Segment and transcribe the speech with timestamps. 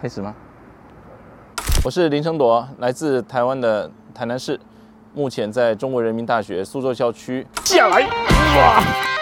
[0.00, 0.34] 开始吗？
[1.82, 4.60] 我是林成铎，来自台湾的台南市，
[5.14, 7.46] 目前在中国人民大学苏州校区。
[7.64, 9.15] 下来，哇！